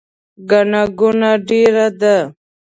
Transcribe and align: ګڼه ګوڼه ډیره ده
ګڼه 0.49 0.81
ګوڼه 0.99 1.31
ډیره 1.47 1.87
ده 1.99 2.15